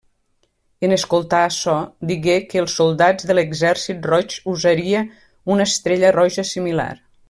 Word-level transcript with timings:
En 0.87 0.93
escoltar 0.95 1.41
açò 1.49 1.75
digué 2.13 2.39
que 2.53 2.61
els 2.63 2.79
soldats 2.81 3.29
de 3.33 3.37
l'Exèrcit 3.37 4.11
Roig 4.13 4.41
usaria 4.57 5.05
una 5.57 5.73
estrella 5.73 6.15
roja 6.21 6.53
similar. 6.57 6.93